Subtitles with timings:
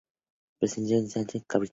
[0.57, 1.69] Presidió el Instituto Chileno-Británico de Cultura.